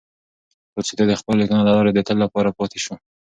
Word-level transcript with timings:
تولستوی 0.71 1.05
د 1.07 1.13
خپلو 1.19 1.39
لیکنو 1.41 1.65
له 1.67 1.73
لارې 1.77 1.91
د 1.93 1.99
تل 2.07 2.17
لپاره 2.25 2.55
پاتې 2.59 2.79
شو. 2.83 2.93